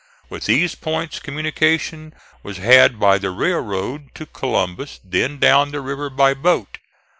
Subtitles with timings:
[0.31, 6.09] With these points communication was had by the railroad to Columbus, then down the river
[6.09, 6.79] by boat.